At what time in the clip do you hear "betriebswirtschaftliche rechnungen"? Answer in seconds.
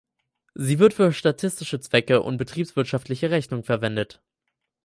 2.39-3.63